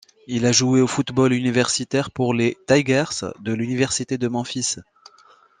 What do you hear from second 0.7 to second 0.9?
au